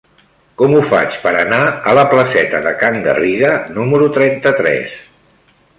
Com 0.61 0.71
ho 0.77 0.79
faig 0.91 1.17
per 1.25 1.33
anar 1.41 1.59
a 1.91 1.95
la 1.99 2.07
placeta 2.15 2.63
de 2.67 2.75
Can 2.81 2.99
Garriga 3.09 3.53
número 3.79 4.13
trenta-tres? 4.19 4.99